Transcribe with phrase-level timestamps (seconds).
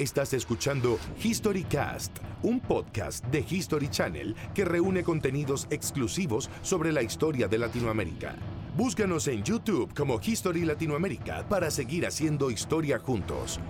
[0.00, 7.48] Estás escuchando HistoryCast, un podcast de History Channel que reúne contenidos exclusivos sobre la historia
[7.48, 8.34] de Latinoamérica.
[8.74, 13.60] Búscanos en YouTube como History Latinoamérica para seguir haciendo historia juntos.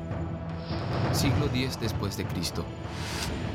[1.12, 2.64] Siglo X después de Cristo.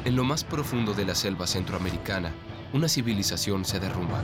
[0.03, 2.33] En lo más profundo de la selva centroamericana,
[2.73, 4.21] una civilización se derrumba.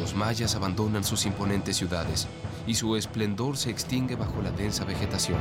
[0.00, 2.26] Los mayas abandonan sus imponentes ciudades
[2.66, 5.38] y su esplendor se extingue bajo la densa vegetación.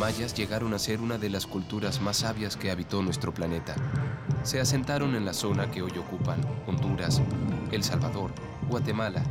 [0.00, 3.74] Mayas llegaron a ser una de las culturas más sabias que habitó nuestro planeta.
[4.44, 7.20] Se asentaron en la zona que hoy ocupan Honduras,
[7.70, 8.32] El Salvador,
[8.70, 9.22] Guatemala,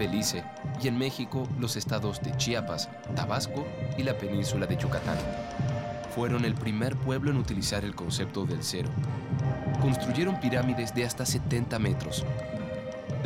[0.00, 0.42] Belice
[0.82, 3.64] y en México los estados de Chiapas, Tabasco
[3.96, 5.16] y la península de Yucatán.
[6.12, 8.88] Fueron el primer pueblo en utilizar el concepto del cero.
[9.80, 12.24] Construyeron pirámides de hasta 70 metros.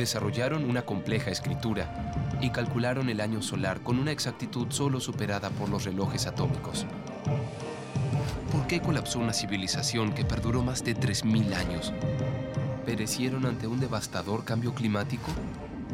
[0.01, 5.69] Desarrollaron una compleja escritura y calcularon el año solar con una exactitud solo superada por
[5.69, 6.87] los relojes atómicos.
[8.51, 11.93] ¿Por qué colapsó una civilización que perduró más de 3.000 años?
[12.87, 15.29] ¿Perecieron ante un devastador cambio climático?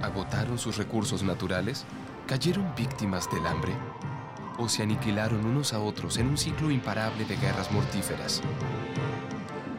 [0.01, 1.85] ¿Agotaron sus recursos naturales?
[2.29, 3.73] ¿Cayeron víctimas del hambre?
[4.57, 8.41] ¿O se aniquilaron unos a otros en un ciclo imparable de guerras mortíferas?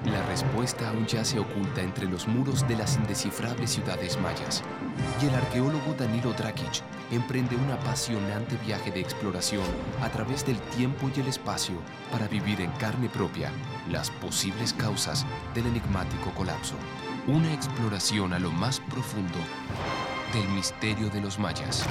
[0.05, 4.63] La respuesta aún yace oculta entre los muros de las indescifrables ciudades mayas.
[5.21, 6.81] Y el arqueólogo Danilo Drakic
[7.11, 9.65] emprende un apasionante viaje de exploración
[10.01, 11.75] a través del tiempo y el espacio
[12.11, 13.51] para vivir en carne propia
[13.89, 16.75] las posibles causas del enigmático colapso.
[17.27, 19.39] Una exploración a lo más profundo
[20.33, 21.85] del misterio de los mayas.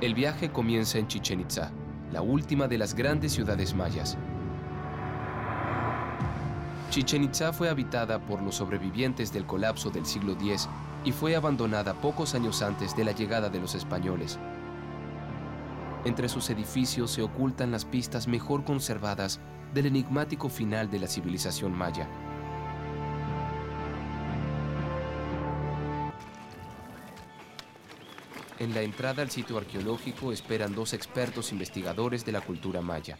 [0.00, 1.72] El viaje comienza en Chichen Itza,
[2.12, 4.16] la última de las grandes ciudades mayas.
[6.90, 10.68] Chichen Itza fue habitada por los sobrevivientes del colapso del siglo X
[11.04, 14.38] y fue abandonada pocos años antes de la llegada de los españoles.
[16.04, 19.40] Entre sus edificios se ocultan las pistas mejor conservadas
[19.74, 22.08] del enigmático final de la civilización maya.
[28.58, 33.16] En la entrada al sitio arqueológico esperan dos expertos investigadores de la cultura maya.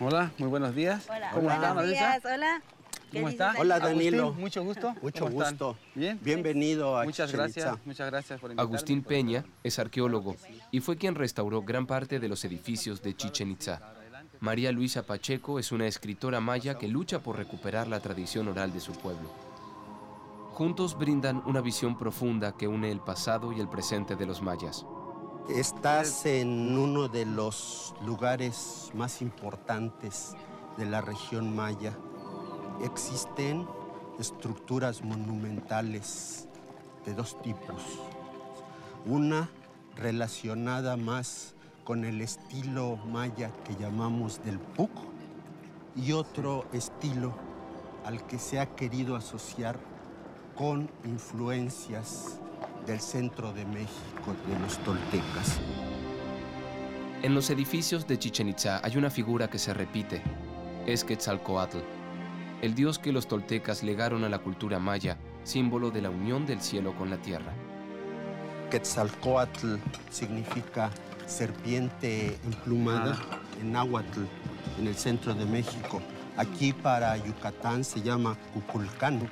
[0.00, 1.06] Hola, muy buenos días.
[1.08, 1.92] Hola, ¿Cómo buenos está, Marisa?
[1.92, 2.62] días, hola.
[3.10, 3.54] ¿Qué ¿Cómo está?
[3.58, 4.22] Hola, Danilo?
[4.24, 4.94] Agustín, mucho gusto.
[5.00, 5.78] Mucho gusto.
[5.94, 6.18] Bien.
[6.22, 8.68] Bienvenido a Muchas gracias, muchas gracias por invitarme.
[8.68, 10.36] Agustín Peña es arqueólogo
[10.70, 13.80] y fue quien restauró gran parte de los edificios de Chichen Itza.
[14.40, 18.80] María Luisa Pacheco es una escritora maya que lucha por recuperar la tradición oral de
[18.80, 19.45] su pueblo.
[20.56, 24.86] Juntos brindan una visión profunda que une el pasado y el presente de los mayas.
[25.50, 30.34] Estás en uno de los lugares más importantes
[30.78, 31.92] de la región maya.
[32.82, 33.66] Existen
[34.18, 36.48] estructuras monumentales
[37.04, 37.82] de dos tipos.
[39.04, 39.50] Una
[39.94, 44.90] relacionada más con el estilo maya que llamamos del Puc
[45.94, 47.34] y otro estilo
[48.06, 49.95] al que se ha querido asociar
[50.56, 52.40] con influencias
[52.86, 55.60] del centro de México, de los toltecas.
[57.22, 60.22] En los edificios de Chichen Itza hay una figura que se repite.
[60.86, 61.78] Es Quetzalcoatl,
[62.62, 66.60] el dios que los toltecas legaron a la cultura maya, símbolo de la unión del
[66.60, 67.52] cielo con la tierra.
[68.70, 69.76] Quetzalcoatl
[70.10, 70.90] significa
[71.26, 73.18] serpiente emplumada
[73.60, 74.22] en náhuatl,
[74.78, 76.00] en el centro de México.
[76.36, 79.30] Aquí para Yucatán se llama Cuculcán,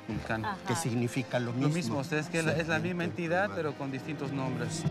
[0.67, 1.67] que significa lo mismo.
[1.67, 4.31] Lo mismo, o sea, es que es la- es la misma entidad, pero con distintos
[4.31, 4.83] nombres.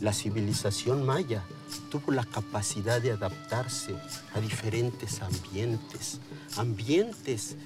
[0.00, 1.42] La civilización maya
[1.90, 3.96] tuvo la capacidad de adaptarse
[4.34, 6.20] a diferentes ambientes,
[6.56, 7.56] ambientes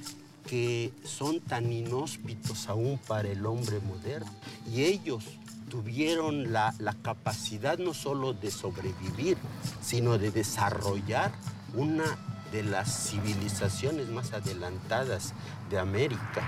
[0.46, 4.30] que son tan inhóspitos aún para el hombre moderno.
[4.70, 5.24] Y ellos
[5.72, 9.38] tuvieron la, la capacidad no solo de sobrevivir,
[9.80, 11.32] sino de desarrollar
[11.72, 12.04] una
[12.52, 15.32] de las civilizaciones más adelantadas
[15.70, 16.46] de América.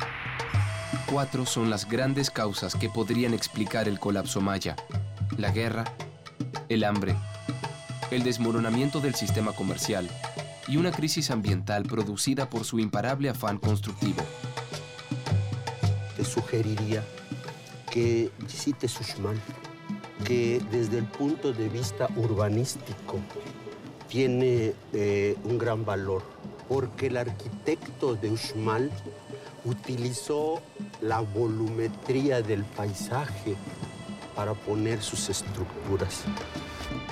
[1.11, 4.77] Cuatro son las grandes causas que podrían explicar el colapso maya.
[5.39, 5.85] La guerra,
[6.69, 7.17] el hambre,
[8.11, 10.07] el desmoronamiento del sistema comercial
[10.69, 14.23] y una crisis ambiental producida por su imparable afán constructivo.
[16.15, 17.03] te sugeriría
[17.95, 19.41] que visites Uxmal,
[20.25, 23.21] que desde el punto de vista urbanístico
[24.09, 26.25] tiene eh, un gran valor,
[26.69, 28.91] porque el arquitecto de Uxmal
[29.65, 30.61] utilizó
[31.01, 33.55] la volumetría del paisaje
[34.35, 36.25] para poner sus estructuras.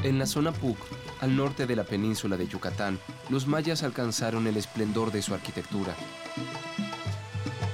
[0.02, 0.76] En la zona PUC
[1.20, 5.94] Al norte de la península de Yucatán, los mayas alcanzaron el esplendor de su arquitectura.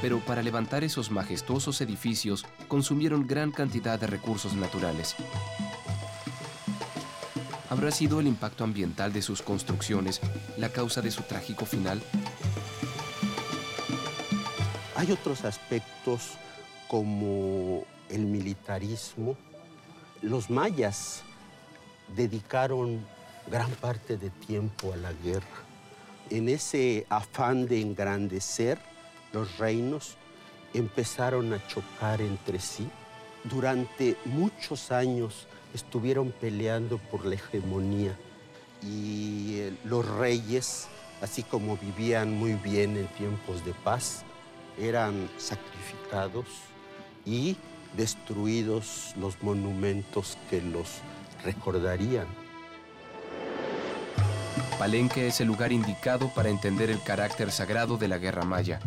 [0.01, 5.17] Pero para levantar esos majestuosos edificios consumieron gran cantidad de recursos naturales.
[7.71, 10.21] ¿Habrá sido el impacto ambiental de sus construcciones
[10.57, 12.03] la causa de su trágico final?
[14.97, 16.33] Hay otros aspectos
[16.89, 19.37] como el militarismo.
[20.23, 21.23] Los mayas
[22.17, 23.07] dedicaron
[23.51, 25.47] gran parte de tiempo a la guerra.
[26.31, 28.79] En ese afán de engrandecer
[29.33, 30.17] los reinos,
[30.75, 32.89] empezaron a chocar entre sí.
[33.45, 38.17] Durante muchos años estuvieron peleando por la hegemonía
[38.83, 40.89] y eh, los reyes,
[41.21, 44.25] así como vivían muy bien en tiempos de paz,
[44.79, 46.47] eran sacrificados
[47.25, 47.57] y
[47.97, 51.01] destruidos los monumentos que los
[51.45, 52.27] recordarían.
[54.79, 58.79] Palenque es el lugar indicado para entender el carácter sagrado de la guerra maya.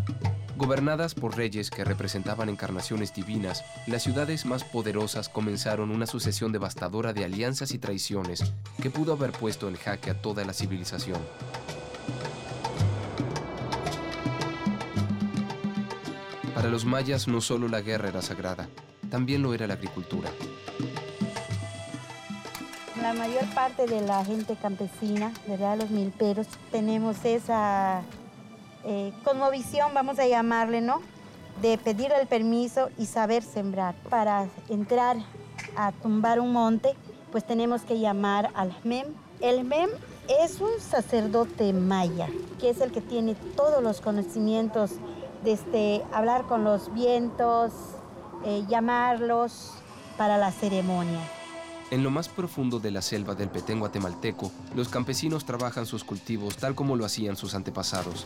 [0.62, 7.14] Gobernadas por reyes que representaban encarnaciones divinas, las ciudades más poderosas comenzaron una sucesión devastadora
[7.14, 11.20] de alianzas y traiciones que pudo haber puesto en jaque a toda la civilización.
[16.54, 18.70] Para los mayas no solo la guerra era sagrada,
[19.10, 20.30] también lo era la agricultura.
[23.02, 25.80] La mayor parte de la gente campesina, ¿verdad?
[25.80, 28.04] Los milperos, tenemos esa
[28.84, 31.02] eh, conmovisión, vamos a llamarle, ¿no?
[31.62, 33.96] De pedir el permiso y saber sembrar.
[34.10, 35.18] Para entrar
[35.76, 36.96] a tumbar un monte,
[37.32, 39.08] pues tenemos que llamar al MEM.
[39.40, 39.90] El MEM
[40.28, 42.28] es un sacerdote maya,
[42.60, 44.92] que es el que tiene todos los conocimientos
[45.44, 47.72] desde hablar con los vientos,
[48.46, 49.72] eh, llamarlos
[50.18, 51.22] para la ceremonia.
[51.90, 56.56] En lo más profundo de la selva del Petén guatemalteco, los campesinos trabajan sus cultivos
[56.56, 58.26] tal como lo hacían sus antepasados.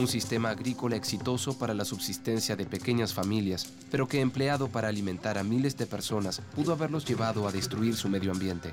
[0.00, 5.36] Un sistema agrícola exitoso para la subsistencia de pequeñas familias, pero que empleado para alimentar
[5.36, 8.72] a miles de personas pudo haberlos llevado a destruir su medio ambiente.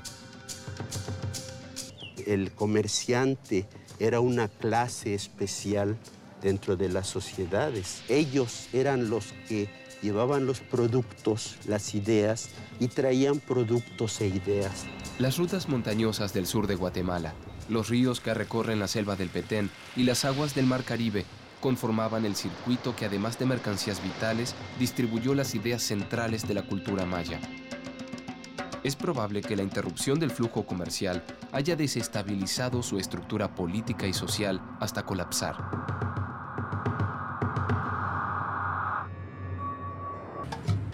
[2.26, 5.98] El comerciante era una clase especial
[6.40, 8.00] dentro de las sociedades.
[8.08, 9.68] Ellos eran los que
[10.00, 12.48] llevaban los productos, las ideas
[12.80, 14.86] y traían productos e ideas.
[15.18, 17.34] Las rutas montañosas del sur de Guatemala,
[17.68, 21.24] los ríos que recorren la selva del Petén y las aguas del Mar Caribe
[21.60, 27.04] conformaban el circuito que además de mercancías vitales distribuyó las ideas centrales de la cultura
[27.04, 27.40] maya.
[28.84, 34.60] Es probable que la interrupción del flujo comercial haya desestabilizado su estructura política y social
[34.80, 35.56] hasta colapsar.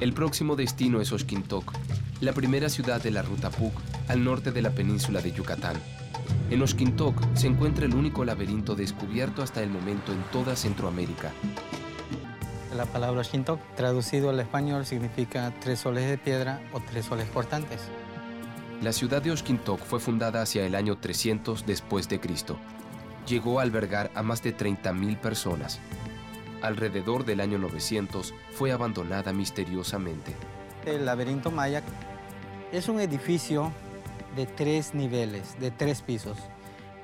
[0.01, 1.73] El próximo destino es Oshkintok,
[2.21, 3.73] la primera ciudad de la ruta Puc,
[4.09, 5.77] al norte de la península de Yucatán.
[6.51, 11.33] En Oshkintok se encuentra el único laberinto descubierto hasta el momento en toda Centroamérica.
[12.77, 17.83] La palabra Oshkintok, traducido al español, significa tres soles de piedra o tres soles cortantes.
[18.83, 22.59] La ciudad de Oshkintok fue fundada hacia el año 300 después de Cristo.
[23.27, 25.81] Llegó a albergar a más de 30.000 personas
[26.65, 30.35] alrededor del año 900, fue abandonada misteriosamente.
[30.87, 31.83] El laberinto maya
[32.73, 33.71] es un edificio
[34.35, 36.39] de tres niveles, de tres pisos,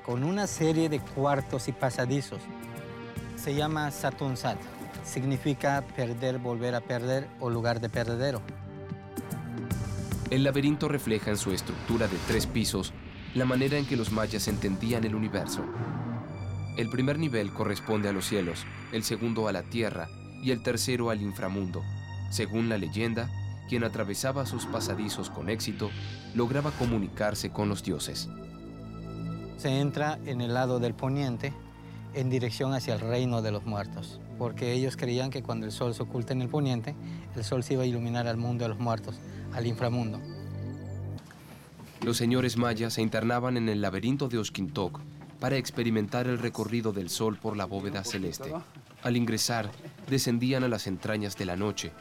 [0.05, 2.41] con una serie de cuartos y pasadizos.
[3.35, 4.57] Se llama Satunsat,
[5.03, 8.41] significa perder, volver a perder o lugar de perdedero.
[10.29, 12.93] El laberinto refleja en su estructura de tres pisos
[13.33, 15.63] la manera en que los mayas entendían el universo.
[16.77, 20.07] El primer nivel corresponde a los cielos, el segundo a la tierra
[20.41, 21.81] y el tercero al inframundo.
[22.29, 23.29] Según la leyenda,
[23.71, 25.91] quien atravesaba sus pasadizos con éxito
[26.35, 28.27] lograba comunicarse con los dioses.
[29.55, 31.53] Se entra en el lado del poniente
[32.13, 35.93] en dirección hacia el reino de los muertos, porque ellos creían que cuando el sol
[35.93, 36.95] se oculta en el poniente,
[37.33, 39.15] el sol se iba a iluminar al mundo de los muertos,
[39.53, 40.19] al inframundo.
[42.01, 44.99] Los señores mayas se internaban en el laberinto de Osquintoc,
[45.39, 48.51] para experimentar el recorrido del sol por la bóveda celeste.
[49.01, 49.71] Al ingresar,
[50.09, 51.93] descendían a las entrañas de la noche,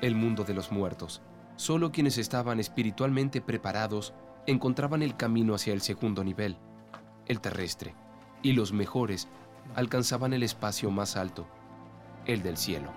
[0.00, 1.22] el mundo de los muertos.
[1.56, 4.12] Solo quienes estaban espiritualmente preparados
[4.46, 6.58] encontraban el camino hacia el segundo nivel,
[7.26, 7.94] el terrestre,
[8.42, 9.28] y los mejores
[9.74, 11.46] alcanzaban el espacio más alto,
[12.26, 12.90] el del cielo.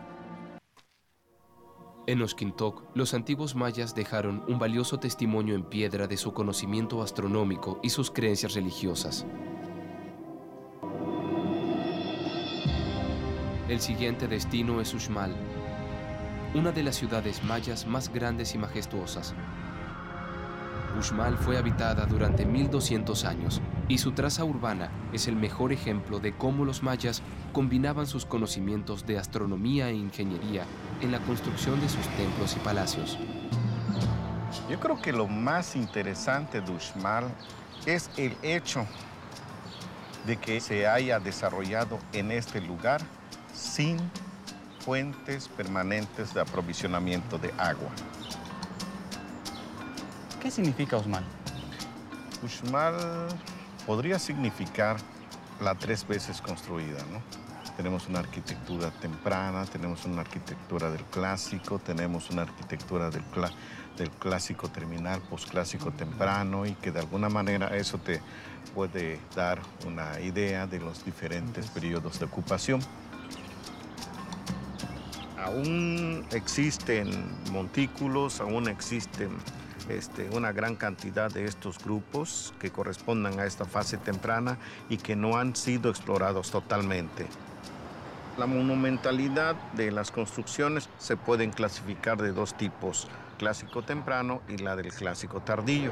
[2.05, 7.79] En Osquintoc, los antiguos mayas dejaron un valioso testimonio en piedra de su conocimiento astronómico
[7.83, 9.25] y sus creencias religiosas.
[13.67, 15.35] El siguiente destino es Uxmal,
[16.53, 19.35] una de las ciudades mayas más grandes y majestuosas.
[20.97, 26.35] Uxmal fue habitada durante 1200 años y su traza urbana es el mejor ejemplo de
[26.35, 27.21] cómo los mayas
[27.53, 30.63] combinaban sus conocimientos de astronomía e ingeniería
[31.01, 33.17] en la construcción de sus templos y palacios.
[34.69, 37.25] Yo creo que lo más interesante de Uxmal
[37.85, 38.85] es el hecho
[40.25, 43.01] de que se haya desarrollado en este lugar
[43.53, 43.97] sin
[44.89, 47.91] fuentes permanentes de aprovisionamiento de agua.
[50.41, 51.23] ¿Qué significa Usmal?
[52.41, 52.95] Uxmal
[53.85, 54.97] podría significar
[55.61, 57.21] la tres veces construida, ¿no?
[57.77, 63.23] Tenemos una arquitectura temprana, tenemos una arquitectura del clásico, tenemos una arquitectura del,
[63.95, 68.21] del clásico terminal, posclásico temprano y que de alguna manera eso te
[68.73, 72.81] puede dar una idea de los diferentes periodos de ocupación.
[75.43, 77.09] Aún existen
[77.51, 79.29] montículos, aún existen
[79.87, 84.57] este, una gran cantidad de estos grupos que correspondan a esta fase temprana
[84.89, 87.25] y que no han sido explorados totalmente.
[88.37, 94.75] La monumentalidad de las construcciones se pueden clasificar de dos tipos, clásico temprano y la
[94.75, 95.91] del clásico tardío.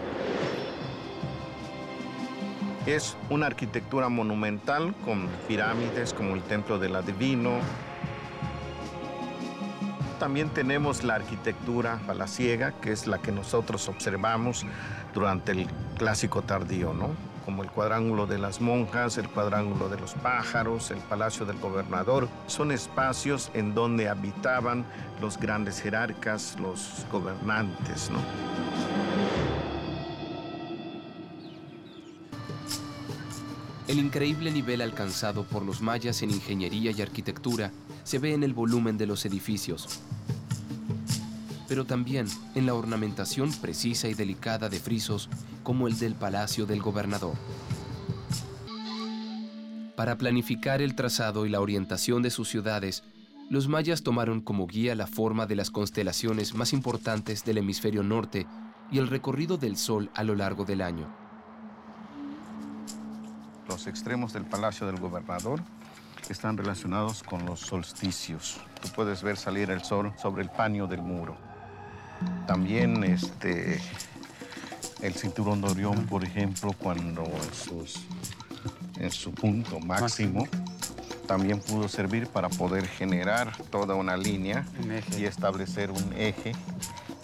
[2.86, 7.60] Es una arquitectura monumental con pirámides como el Templo del Adivino,
[10.18, 14.66] también tenemos la arquitectura palaciega, que es la que nosotros observamos
[15.14, 17.10] durante el clásico tardío, ¿no?
[17.46, 22.28] como el cuadrángulo de las monjas, el cuadrángulo de los pájaros, el palacio del gobernador.
[22.48, 24.86] Son espacios en donde habitaban
[25.22, 28.12] los grandes jerarcas, los gobernantes.
[28.12, 28.20] ¿no?
[33.88, 37.72] El increíble nivel alcanzado por los mayas en ingeniería y arquitectura
[38.04, 40.02] se ve en el volumen de los edificios,
[41.68, 45.30] pero también en la ornamentación precisa y delicada de frisos
[45.64, 47.36] como el del Palacio del Gobernador.
[49.96, 53.04] Para planificar el trazado y la orientación de sus ciudades,
[53.50, 58.46] los mayas tomaron como guía la forma de las constelaciones más importantes del hemisferio norte
[58.92, 61.08] y el recorrido del Sol a lo largo del año.
[63.68, 65.62] Los extremos del Palacio del Gobernador
[66.30, 68.60] están relacionados con los solsticios.
[68.82, 71.47] Tú puedes ver salir el sol sobre el paño del muro.
[72.46, 73.82] También este,
[75.02, 77.24] el cinturón de Orión, por ejemplo, cuando
[79.00, 80.48] en su punto máximo,
[81.28, 84.66] también pudo servir para poder generar toda una línea
[85.18, 86.54] y establecer un eje.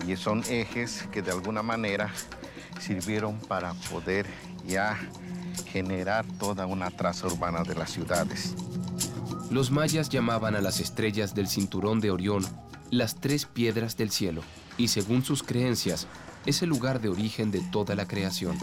[0.06, 2.12] Y son ejes que de alguna manera
[2.80, 4.28] sirvieron para poder
[4.68, 5.00] ya
[5.68, 8.56] generar toda una traza urbana de las ciudades.
[9.50, 12.46] Los mayas llamaban a las estrellas del cinturón de Orión
[12.92, 14.44] las tres piedras del cielo,
[14.78, 16.08] y según sus creencias,
[16.46, 18.58] es el lugar de origen de toda la creación.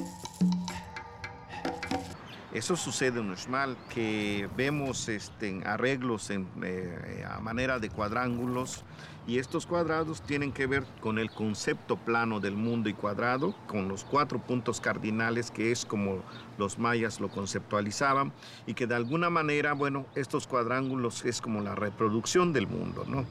[2.52, 8.83] Eso sucede en Uxmal, que vemos este, arreglos en, eh, a manera de cuadrángulos
[9.25, 13.87] y estos cuadrados tienen que ver con el concepto plano del mundo y cuadrado, con
[13.87, 16.25] los cuatro puntos cardinales que es como
[16.59, 18.33] los mayas lo conceptualizaban
[18.67, 23.26] y que de alguna manera, bueno, estos cuadrángulos es como la reproducción del mundo, ¿no?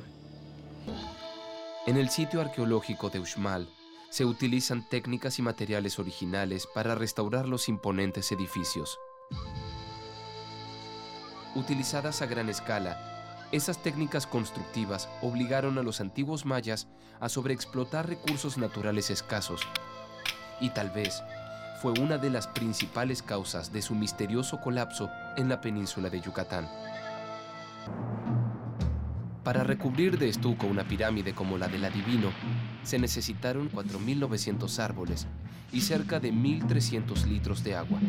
[1.89, 3.67] En el sitio arqueológico de Uxmal
[4.11, 8.99] se utilizan técnicas y materiales originales para restaurar los imponentes edificios.
[11.55, 16.87] Utilizadas a gran escala, esas técnicas constructivas obligaron a los antiguos mayas
[17.19, 19.61] a sobreexplotar recursos naturales escasos
[20.61, 21.23] y tal vez
[21.81, 26.69] fue una de las principales causas de su misterioso colapso en la península de Yucatán.
[29.43, 32.29] Para recubrir de estuco una pirámide como la del adivino,
[32.83, 35.27] se necesitaron 4.900 árboles
[35.71, 37.99] y cerca de 1.300 litros de agua.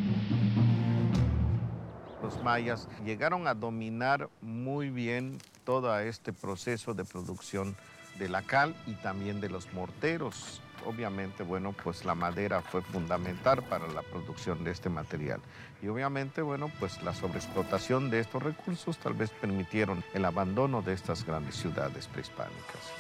[2.21, 7.77] Los mayas llegaron a dominar muy bien todo este proceso de producción
[8.19, 10.61] de la cal y también de los morteros.
[10.87, 15.41] Obviamente, bueno, pues la madera fue fundamental para la producción de este material.
[15.83, 20.95] Y obviamente, bueno, pues la sobreexplotación de estos recursos tal vez permitieron el abandono de
[20.95, 22.93] estas grandes ciudades prehispánicas.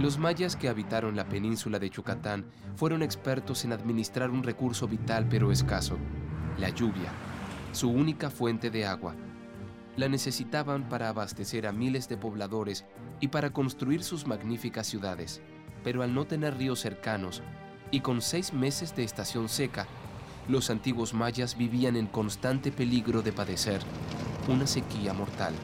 [0.00, 5.26] Los mayas que habitaron la península de Yucatán fueron expertos en administrar un recurso vital
[5.30, 5.98] pero escaso,
[6.58, 7.12] la lluvia,
[7.72, 9.14] su única fuente de agua.
[9.96, 12.84] La necesitaban para abastecer a miles de pobladores
[13.20, 15.40] y para construir sus magníficas ciudades,
[15.84, 17.42] pero al no tener ríos cercanos
[17.90, 19.86] y con seis meses de estación seca,
[20.48, 23.80] los antiguos mayas vivían en constante peligro de padecer
[24.48, 25.54] una sequía mortal.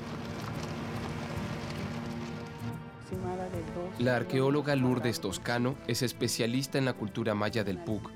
[3.98, 8.10] La arqueóloga Lourdes Toscano es especialista en la cultura maya del Puc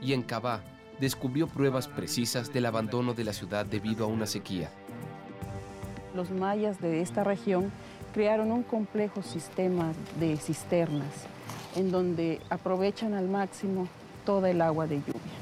[0.00, 0.64] y en Cabá
[0.98, 4.70] descubrió pruebas precisas del abandono de la ciudad debido a una sequía.
[6.18, 7.70] Los mayas de esta región
[8.12, 11.06] crearon un complejo sistema de cisternas
[11.76, 13.86] en donde aprovechan al máximo
[14.26, 15.38] toda el agua de lluvia.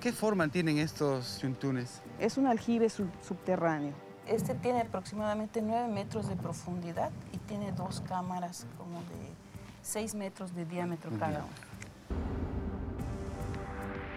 [0.00, 2.02] ¿Qué forma tienen estos chuntunes?
[2.18, 3.92] Es un aljibe sub- subterráneo.
[4.26, 9.30] Este tiene aproximadamente 9 metros de profundidad y tiene dos cámaras como de
[9.82, 11.54] 6 metros de diámetro cada una.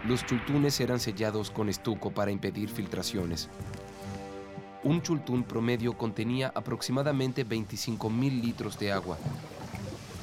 [0.07, 3.47] Los chultunes eran sellados con estuco para impedir filtraciones.
[4.81, 9.17] Un chultún promedio contenía aproximadamente 25.000 litros de agua,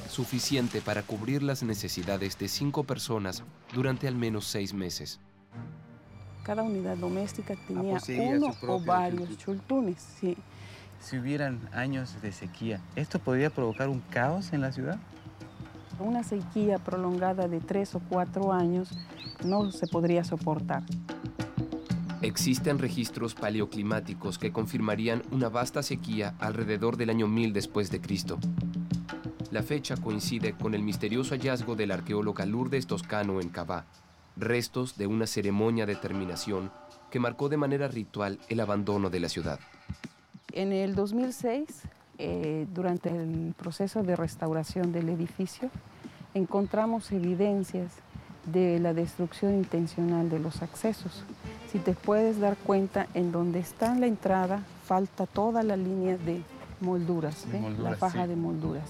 [0.08, 3.42] suficiente para cubrir las necesidades de cinco personas
[3.74, 5.20] durante al menos seis meses.
[6.42, 9.96] Cada unidad doméstica tenía poseía uno o varios chultunes.
[10.18, 10.38] Sí.
[11.00, 14.98] Si hubieran años de sequía, ¿esto podría provocar un caos en la ciudad?
[15.98, 18.90] Una sequía prolongada de tres o cuatro años
[19.44, 20.82] no se podría soportar.
[22.22, 28.38] Existen registros paleoclimáticos que confirmarían una vasta sequía alrededor del año 1000 después de Cristo.
[29.50, 33.84] La fecha coincide con el misterioso hallazgo de la arqueóloga Lourdes Toscano en Cabá,
[34.36, 36.70] restos de una ceremonia de terminación
[37.10, 39.60] que marcó de manera ritual el abandono de la ciudad.
[40.52, 41.66] En el 2006,
[42.18, 45.70] eh, durante el proceso de restauración del edificio,
[46.32, 47.92] encontramos evidencias
[48.46, 51.24] de la destrucción intencional de los accesos.
[51.76, 56.40] Si te puedes dar cuenta, en donde está la entrada falta toda la línea de
[56.80, 57.60] molduras, De ¿eh?
[57.60, 58.28] molduras, la faja sí.
[58.30, 58.88] de molduras.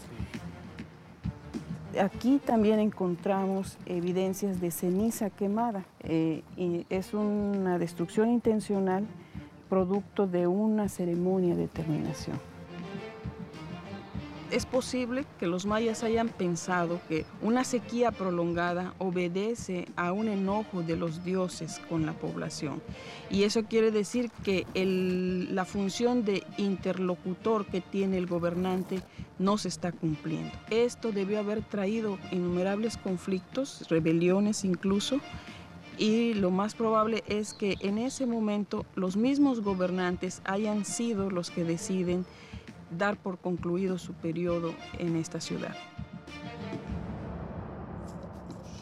[2.00, 5.84] Aquí también encontramos evidencias de ceniza quemada.
[6.04, 9.04] eh, y es una destrucción intencional
[9.68, 12.38] producto de una ceremonia de terminación.
[14.56, 20.82] Es posible que los mayas hayan pensado que una sequía prolongada obedece a un enojo
[20.82, 22.80] de los dioses con la población.
[23.28, 24.64] Y eso quiere decir que
[25.52, 29.02] la función de interlocutor que tiene el gobernante
[29.38, 30.56] no se está cumpliendo.
[30.70, 35.20] Esto debió haber traído innumerables conflictos, rebeliones incluso,
[35.98, 41.50] y lo más probable es que en ese momento los mismos gobernantes hayan sido los
[41.50, 42.24] que deciden
[42.90, 45.74] dar por concluido su periodo en esta ciudad.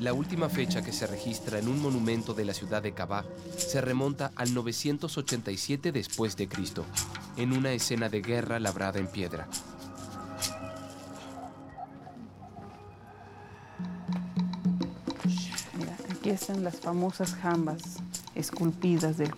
[0.01, 3.25] La última fecha que se registra en un monumento de la ciudad de Cabá
[3.57, 6.85] se remonta al 987 después de Cristo,
[7.37, 9.49] en una escena de guerra labrada en piedra.
[15.79, 17.99] Mira, aquí están las famosas jambas
[18.35, 19.33] esculpidas del.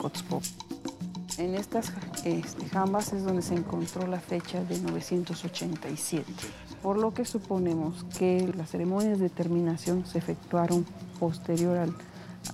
[1.39, 1.93] En estas
[2.25, 6.25] este, jambas es donde se encontró la fecha de 987,
[6.83, 10.87] por lo que suponemos que las ceremonias de terminación se efectuaron
[11.21, 11.95] posterior al,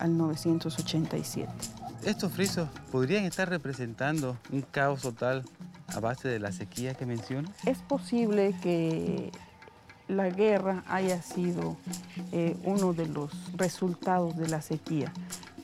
[0.01, 1.53] al 987.
[2.05, 5.45] Estos frisos podrían estar representando un caos total
[5.87, 7.53] a base de la sequía que mencionas.
[7.65, 9.31] Es posible que
[10.09, 11.77] la guerra haya sido
[12.33, 15.13] eh, uno de los resultados de la sequía,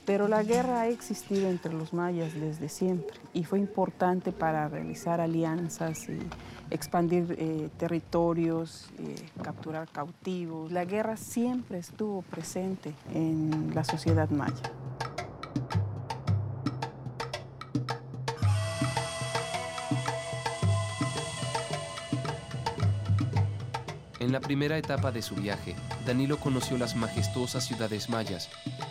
[0.09, 5.21] pero la guerra ha existido entre los mayas desde siempre y fue importante para realizar
[5.21, 6.19] alianzas y
[6.71, 10.73] expandir eh, territorios, eh, capturar cautivos.
[10.73, 14.73] La guerra siempre estuvo presente en la sociedad maya.
[24.29, 28.51] En la primera etapa de su viaje, Danilo conoció las majestuosas ciudades mayas,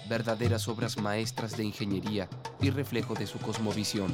[0.10, 2.28] verdaderas obras maestras de ingeniería
[2.60, 4.12] y reflejo de su cosmovisión.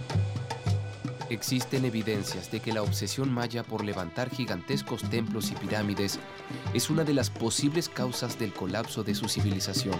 [1.29, 6.19] Existen evidencias de que la obsesión maya por levantar gigantescos templos y pirámides
[6.73, 9.95] es una de las posibles causas del colapso de su civilización.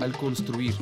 [0.00, 0.74] Al construir,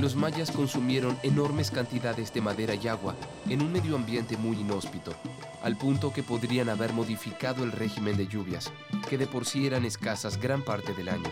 [0.00, 3.14] los mayas consumieron enormes cantidades de madera y agua
[3.48, 5.14] en un medio ambiente muy inhóspito,
[5.66, 8.72] al punto que podrían haber modificado el régimen de lluvias,
[9.10, 11.28] que de por sí eran escasas gran parte del año.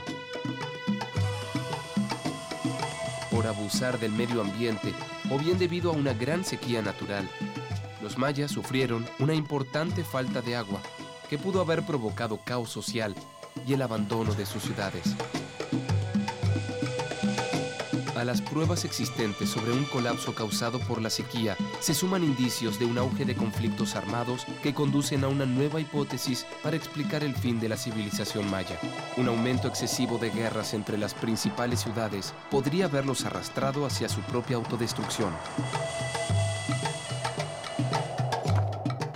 [3.31, 4.93] Por abusar del medio ambiente
[5.31, 7.31] o bien debido a una gran sequía natural,
[8.03, 10.81] los mayas sufrieron una importante falta de agua
[11.31, 13.15] que pudo haber provocado caos social
[13.65, 15.15] y el abandono de sus ciudades.
[18.25, 22.87] A las pruebas existentes sobre un colapso causado por la sequía se suman indicios de
[22.87, 27.61] un auge de conflictos armados que conducen a una nueva hipótesis para explicar el fin
[27.61, 28.79] de la civilización maya.
[29.19, 34.57] Un aumento excesivo de guerras entre las principales ciudades podría haberlos arrastrado hacia su propia
[34.57, 35.35] autodestrucción.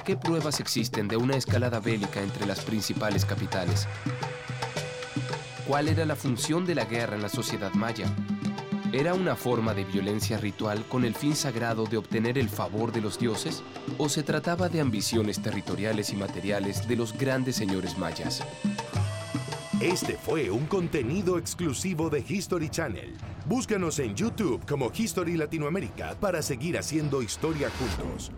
[0.05, 3.87] ¿qué pruebas existen de una escalada bélica entre las principales capitales?
[5.67, 8.07] ¿Cuál era la función de la guerra en la sociedad maya?
[8.93, 13.03] ¿Era una forma de violencia ritual con el fin sagrado de obtener el favor de
[13.03, 13.63] los dioses?
[13.99, 18.43] ¿O se trataba de ambiciones territoriales y materiales de los grandes señores mayas?
[19.83, 23.15] Este fue un contenido exclusivo de History Channel.
[23.45, 28.33] Búscanos en YouTube como History Latinoamérica para seguir haciendo historia juntos.